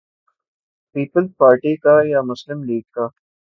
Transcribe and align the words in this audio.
Peoples 0.95 1.29
Party 1.37 1.75
کا 1.75 1.95
یا 2.05 2.21
مسلم 2.21 2.63
لیگ 2.63 2.81
کا؟ 2.91 3.07